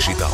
Digital. 0.00 0.32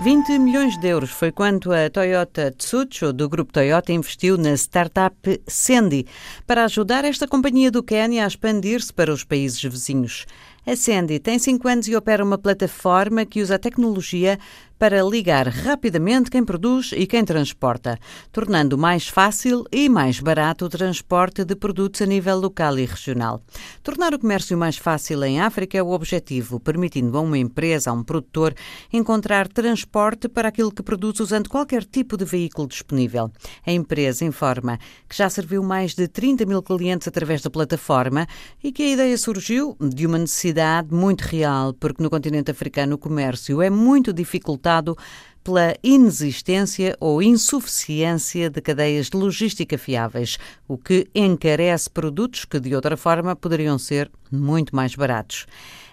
20 0.00 0.38
milhões 0.38 0.76
de 0.76 0.86
euros 0.86 1.08
foi 1.08 1.32
quanto 1.32 1.72
a 1.72 1.88
Toyota 1.88 2.52
Tsucho, 2.52 3.10
do 3.10 3.26
grupo 3.26 3.50
Toyota, 3.50 3.90
investiu 3.90 4.36
na 4.36 4.52
startup 4.52 5.16
Sendi 5.46 6.04
para 6.46 6.64
ajudar 6.66 7.06
esta 7.06 7.26
companhia 7.26 7.70
do 7.70 7.82
Quênia 7.82 8.24
a 8.24 8.28
expandir-se 8.28 8.92
para 8.92 9.10
os 9.10 9.24
países 9.24 9.62
vizinhos. 9.62 10.26
A 10.66 10.76
Sandy 10.76 11.18
tem 11.18 11.38
5 11.38 11.66
anos 11.66 11.88
e 11.88 11.96
opera 11.96 12.22
uma 12.22 12.36
plataforma 12.36 13.24
que 13.24 13.40
usa 13.40 13.54
a 13.54 13.58
tecnologia 13.58 14.38
para 14.78 15.02
ligar 15.02 15.48
rapidamente 15.48 16.30
quem 16.30 16.44
produz 16.44 16.92
e 16.92 17.04
quem 17.04 17.24
transporta, 17.24 17.98
tornando 18.30 18.78
mais 18.78 19.08
fácil 19.08 19.64
e 19.72 19.88
mais 19.88 20.20
barato 20.20 20.66
o 20.66 20.68
transporte 20.68 21.44
de 21.44 21.56
produtos 21.56 22.00
a 22.00 22.06
nível 22.06 22.38
local 22.38 22.78
e 22.78 22.84
regional. 22.84 23.42
Tornar 23.82 24.14
o 24.14 24.18
comércio 24.20 24.56
mais 24.56 24.76
fácil 24.76 25.24
em 25.24 25.40
África 25.40 25.76
é 25.76 25.82
o 25.82 25.90
objetivo, 25.90 26.60
permitindo 26.60 27.18
a 27.18 27.20
uma 27.20 27.36
empresa, 27.36 27.90
a 27.90 27.92
um 27.92 28.04
produtor, 28.04 28.54
encontrar 28.92 29.48
transporte 29.48 30.28
para 30.28 30.48
aquilo 30.48 30.70
que 30.70 30.82
produz 30.82 31.18
usando 31.18 31.48
qualquer 31.48 31.84
tipo 31.84 32.16
de 32.16 32.24
veículo 32.24 32.68
disponível. 32.68 33.32
A 33.66 33.72
empresa 33.72 34.24
informa 34.24 34.78
que 35.08 35.16
já 35.16 35.28
serviu 35.28 35.62
mais 35.62 35.94
de 35.94 36.06
30 36.06 36.46
mil 36.46 36.62
clientes 36.62 37.08
através 37.08 37.42
da 37.42 37.50
plataforma 37.50 38.28
e 38.62 38.70
que 38.70 38.84
a 38.84 38.92
ideia 38.92 39.18
surgiu 39.18 39.76
de 39.80 40.06
uma 40.06 40.18
necessidade 40.18 40.57
necessidade 40.58 40.92
muito 40.92 41.22
real, 41.22 41.72
porque 41.72 42.02
no 42.02 42.10
continente 42.10 42.50
africano 42.50 42.96
o 42.96 42.98
comércio 42.98 43.62
é 43.62 43.70
muito 43.70 44.12
dificultado 44.12 44.96
pela 45.44 45.74
inexistência 45.82 46.96
ou 47.00 47.22
insuficiência 47.22 48.50
de 48.50 48.60
cadeias 48.60 49.08
de 49.08 49.16
logística 49.16 49.78
fiáveis, 49.78 50.36
o 50.66 50.76
que 50.76 51.08
encarece 51.14 51.88
produtos 51.88 52.44
que 52.44 52.58
de 52.58 52.74
outra 52.74 52.96
forma 52.96 53.36
poderiam 53.36 53.78
ser 53.78 54.10
muito 54.30 54.74
mais 54.74 54.94
baratos. 54.94 55.46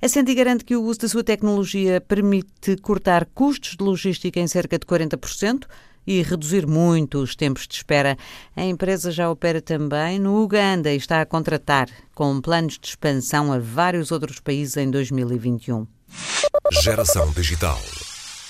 A 0.00 0.08
Sendi 0.08 0.34
garante 0.34 0.64
que 0.64 0.76
o 0.76 0.82
uso 0.82 1.00
da 1.00 1.08
sua 1.08 1.24
tecnologia 1.24 2.00
permite 2.00 2.76
cortar 2.80 3.26
custos 3.34 3.76
de 3.76 3.84
logística 3.84 4.40
em 4.40 4.46
cerca 4.46 4.78
de 4.78 4.86
40%, 4.86 5.64
e 6.06 6.22
reduzir 6.22 6.66
muito 6.66 7.18
os 7.18 7.34
tempos 7.34 7.66
de 7.66 7.74
espera. 7.74 8.16
A 8.56 8.64
empresa 8.64 9.10
já 9.10 9.30
opera 9.30 9.60
também 9.60 10.18
no 10.18 10.42
Uganda 10.42 10.92
e 10.92 10.96
está 10.96 11.20
a 11.20 11.26
contratar, 11.26 11.88
com 12.14 12.40
planos 12.40 12.78
de 12.78 12.88
expansão 12.88 13.52
a 13.52 13.58
vários 13.58 14.10
outros 14.10 14.40
países 14.40 14.76
em 14.76 14.90
2021. 14.90 15.86
Geração 16.82 17.30
Digital. 17.32 17.80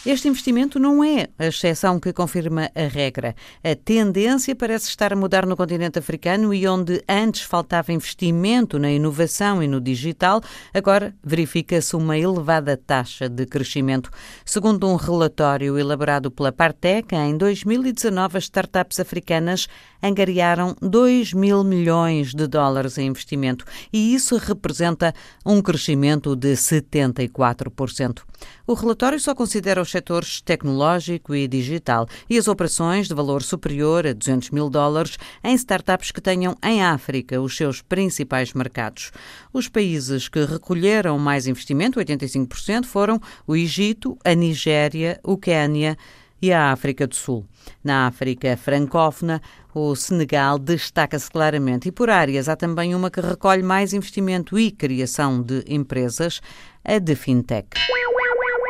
Este 0.05 0.27
investimento 0.27 0.81
não 0.81 1.05
é 1.05 1.29
a 1.39 1.47
exceção 1.47 2.01
que 2.01 2.13
confirma 2.13 2.69
a 2.75 2.89
regra. 2.89 3.37
A 3.63 3.77
tendência 3.77 4.53
parece 4.57 4.89
estar 4.89 5.13
a 5.13 5.17
mudar 5.17 5.47
no 5.47 5.57
continente 5.57 5.97
africano 5.97 6.53
e 6.53 6.67
onde 6.67 7.01
antes 7.09 7.43
faltava 7.43 7.93
investimento 7.93 8.81
na 8.81 8.91
inovação 8.91 9.63
e 9.63 9.69
no 9.69 9.81
digital, 9.81 10.43
agora 10.75 11.15
verifica-se 11.23 11.95
uma 11.95 12.19
elevada 12.19 12.77
taxa 12.77 13.29
de 13.29 13.47
crescimento. 13.47 14.11
Segundo 14.45 14.89
um 14.89 14.97
relatório 14.97 15.79
elaborado 15.79 16.33
pela 16.33 16.51
Partec, 16.51 17.15
em 17.15 17.37
2019 17.37 18.39
as 18.39 18.45
startups 18.45 18.99
africanas 18.99 19.69
angariaram 20.03 20.75
2 20.83 21.33
mil 21.33 21.63
milhões 21.63 22.35
de 22.35 22.49
dólares 22.49 22.99
em 22.99 23.07
investimento 23.07 23.65
e 23.93 24.17
isso 24.17 24.37
representa 24.37 25.15
um 25.47 25.63
crescimento 25.63 26.35
de 26.35 26.55
74%. 26.55 28.23
O 28.67 28.75
relatório 28.75 29.21
só 29.21 29.35
considera 29.35 29.81
os 29.81 29.92
setores 29.93 30.41
tecnológico 30.41 31.35
e 31.35 31.47
digital 31.47 32.09
e 32.29 32.37
as 32.37 32.49
operações 32.49 33.07
de 33.07 33.15
valor 33.15 33.43
superior 33.43 34.07
a 34.07 34.13
200 34.13 34.51
mil 34.51 34.69
dólares 34.69 35.17
em 35.45 35.55
startups 35.55 36.11
que 36.11 36.21
tenham 36.21 36.57
em 36.63 36.83
África 36.83 37.41
os 37.41 37.57
seus 37.57 37.81
principais 37.81 38.53
mercados. 38.53 39.13
Os 39.53 39.69
países 39.69 40.29
que 40.29 40.45
recolheram 40.45 41.19
mais 41.19 41.47
investimento, 41.47 42.01
85%, 42.01 42.87
foram 42.87 43.21
o 43.47 43.55
Egito, 43.55 44.19
a 44.25 44.35
Nigéria, 44.35 45.21
o 45.23 45.37
Quênia 45.37 45.97
e 46.43 46.53
a 46.53 46.73
África 46.73 47.07
do 47.07 47.15
Sul. 47.15 47.47
Na 47.85 48.09
África 48.09 48.57
francófona, 48.57 49.41
o 49.73 49.95
Senegal 49.95 50.59
destaca-se 50.59 51.31
claramente 51.31 51.89
e 51.89 51.93
por 51.93 52.11
áreas 52.11 52.49
há 52.49 52.57
também 52.57 52.95
uma 52.95 53.11
que 53.11 53.21
recolhe 53.21 53.63
mais 53.63 53.93
investimento 53.93 54.59
e 54.59 54.71
criação 54.73 55.41
de 55.41 55.65
empresas, 55.69 56.41
a 56.85 56.99
de 56.99 57.15
fintech. 57.15 57.69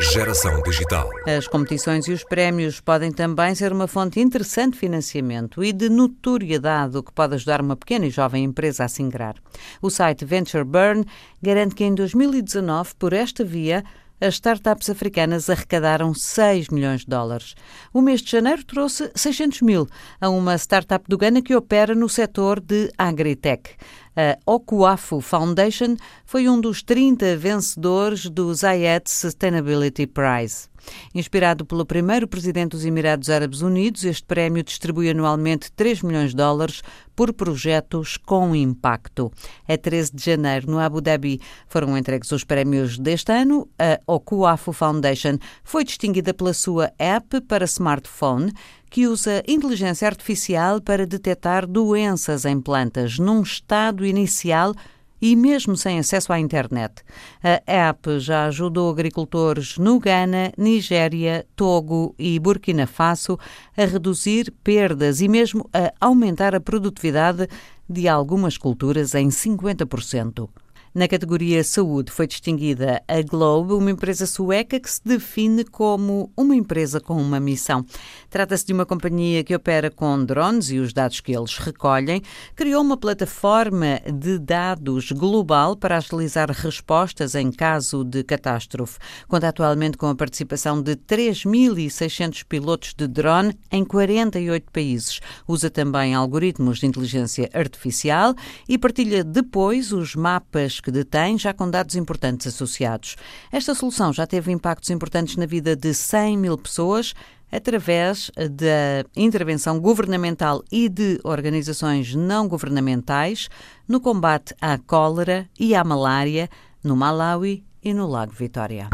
Geração 0.01 0.63
Digital. 0.63 1.09
As 1.27 1.47
competições 1.47 2.09
e 2.09 2.13
os 2.13 2.25
prémios 2.25 2.81
podem 2.81 3.13
também 3.13 3.55
ser 3.55 3.73
uma 3.73 3.87
fonte 3.87 4.21
interessante 4.21 4.73
de 4.73 4.79
financiamento 4.79 5.63
e 5.63 5.73
de 5.73 5.89
notoriedade, 5.89 6.97
o 6.97 7.03
que 7.03 7.13
pode 7.13 7.35
ajudar 7.35 7.61
uma 7.61 7.77
pequena 7.77 8.07
e 8.07 8.11
jovem 8.11 8.45
empresa 8.45 8.85
a 8.85 8.89
se 8.89 9.03
ingrar. 9.03 9.35
O 9.81 9.91
site 9.91 10.25
Venture 10.25 10.65
Burn 10.65 11.05
garante 11.41 11.75
que 11.75 11.85
em 11.85 11.95
2019, 11.95 12.95
por 12.99 13.13
esta 13.13 13.45
via, 13.45 13.85
as 14.21 14.35
startups 14.35 14.89
africanas 14.89 15.51
arrecadaram 15.51 16.15
6 16.15 16.69
milhões 16.69 17.01
de 17.01 17.09
dólares. 17.09 17.57
O 17.93 18.01
mês 18.01 18.23
de 18.23 18.31
janeiro 18.31 18.65
trouxe 18.65 19.11
600 19.17 19.63
mil 19.63 19.89
a 20.21 20.29
uma 20.29 20.55
startup 20.57 21.05
do 21.09 21.19
Ghana 21.19 21.43
que 21.43 21.57
opera 21.57 21.93
no 21.93 22.09
setor 22.09 22.61
de 22.61 22.89
agritech. 22.97 23.71
A 24.15 24.39
Okuafu 24.45 25.23
Foundation 25.23 25.97
foi 26.27 26.47
um 26.47 26.61
dos 26.61 26.83
30 26.83 27.35
vencedores 27.39 28.29
do 28.29 28.53
Zayed 28.55 29.09
Sustainability 29.09 30.07
Prize. 30.07 30.69
Inspirado 31.15 31.65
pelo 31.65 31.87
primeiro 31.87 32.29
presidente 32.29 32.73
dos 32.73 32.85
Emirados 32.85 33.31
Árabes 33.31 33.63
Unidos, 33.63 34.05
este 34.05 34.25
prémio 34.27 34.63
distribui 34.63 35.09
anualmente 35.09 35.73
3 35.73 36.03
milhões 36.03 36.31
de 36.31 36.37
dólares 36.37 36.83
por 37.17 37.33
projetos 37.33 38.19
com 38.19 38.55
impacto. 38.55 39.31
A 39.67 39.79
13 39.79 40.15
de 40.15 40.23
janeiro, 40.23 40.71
no 40.71 40.79
Abu 40.79 41.01
Dhabi, 41.01 41.41
foram 41.67 41.97
entregues 41.97 42.33
os 42.33 42.45
prémios 42.45 42.99
deste 42.99 43.33
ano. 43.33 43.69
A 43.79 43.99
Okuafu 44.07 44.73
Foundation 44.73 45.39
foi 45.63 45.85
distinguida 45.85 46.35
pela 46.35 46.53
sua 46.53 46.93
app 46.99 47.41
para 47.43 47.65
smartphone, 47.65 48.53
que 48.93 49.07
usa 49.07 49.43
inteligência 49.49 50.07
artificial 50.07 50.79
para 50.79 51.07
detectar 51.07 51.67
doenças 51.67 52.45
em 52.45 52.61
plantas 52.61 53.19
num 53.19 53.41
estado 53.41 54.05
inicial 54.05 54.75
e 55.19 55.35
mesmo 55.35 55.75
sem 55.79 55.99
acesso 55.99 56.31
à 56.31 56.39
internet. 56.39 57.03
A 57.43 57.89
app 57.89 58.21
já 58.21 58.45
ajudou 58.45 58.91
agricultores 58.91 59.79
no 59.79 59.99
Ghana, 59.99 60.53
Nigéria, 60.59 61.47
Togo 61.57 62.15
e 62.19 62.39
Burkina 62.39 62.87
Faso 62.87 63.39
a 63.75 63.87
reduzir 63.87 64.53
perdas 64.63 65.23
e 65.23 65.29
mesmo 65.29 65.71
a 65.73 65.91
aumentar 65.99 66.55
a 66.55 66.61
produtividade 66.61 67.49
de 67.89 68.07
algumas 68.09 68.59
culturas 68.59 69.15
em 69.15 69.29
50%. 69.29 70.51
Na 70.95 71.09
categoria 71.09 71.65
Saúde 71.65 72.13
foi 72.13 72.27
distinguida 72.27 73.03
a 73.09 73.23
Globe, 73.23 73.73
uma 73.73 73.91
empresa 73.91 74.27
sueca 74.27 74.79
que 74.79 74.91
se 74.91 75.01
define 75.03 75.65
como 75.65 76.31
uma 76.37 76.55
empresa 76.55 77.01
com 77.01 77.15
uma 77.15 77.41
missão. 77.41 77.83
Trata-se 78.29 78.67
de 78.67 78.75
uma 78.75 78.85
companhia 78.85 79.43
que 79.43 79.57
opera 79.57 79.91
com 79.91 80.23
drones 80.23 80.71
e 80.71 80.79
os 80.79 80.93
dados 80.93 81.21
que 81.21 81.35
eles 81.35 81.57
recolhem, 81.57 82.21
criou 82.55 82.83
uma 82.83 82.99
plataforma 82.99 84.03
de 84.05 84.39
dados 84.39 85.11
global 85.13 85.75
para 85.77 85.97
agilizar 85.97 86.51
respostas 86.51 87.35
em 87.35 87.51
caso 87.51 88.05
de 88.05 88.23
catástrofe. 88.23 88.99
Conta 89.27 89.49
atualmente 89.49 89.97
com 89.97 90.09
a 90.09 90.15
participação 90.15 90.83
de 90.83 90.95
3.600 90.95 92.45
pilotos 92.47 92.93
de 92.93 93.07
drone 93.07 93.57
em 93.71 93.83
48 93.83 94.71
países. 94.71 95.21
Usa 95.49 95.71
também 95.71 96.15
algoritmos 96.15 96.81
de 96.81 96.87
inteligência 96.87 97.49
artificial 97.55 98.35
e 98.69 98.77
partilha 98.77 99.25
depois 99.25 99.91
os 99.91 100.15
mapas 100.15 100.82
que 100.83 100.91
detém, 100.91 101.39
já 101.39 101.55
com 101.55 101.71
dados 101.71 101.95
importantes 101.95 102.47
associados. 102.47 103.17
Esta 103.51 103.75
solução 103.75 104.13
já 104.13 104.27
teve 104.27 104.51
impactos 104.51 104.91
importantes 104.91 105.37
na 105.37 105.47
vida 105.47 105.77
de 105.77 105.95
100 105.95 106.37
mil 106.37 106.59
pessoas 106.59 107.15
através 107.53 108.31
da 108.35 109.05
intervenção 109.15 109.79
governamental 109.79 110.65
e 110.73 110.89
de 110.89 111.21
organizações 111.23 112.15
não 112.15 112.49
governamentais 112.49 113.49
no 113.87 114.01
combate 114.01 114.55
à 114.61 114.79
cólera 114.79 115.49
e 115.61 115.75
à 115.75 115.85
malária 115.85 116.49
no 116.83 116.97
Malawi 116.97 117.65
e 117.85 117.93
no 117.93 118.07
Lago 118.07 118.33
Vitória. 118.33 118.89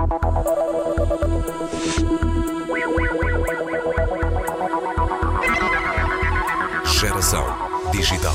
Geração 6.85 7.45
Digital. 7.93 8.35